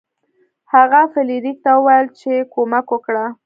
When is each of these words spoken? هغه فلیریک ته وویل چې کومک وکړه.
هغه 0.73 0.99
فلیریک 1.13 1.57
ته 1.65 1.71
وویل 1.77 2.07
چې 2.19 2.31
کومک 2.53 2.87
وکړه. 2.91 3.25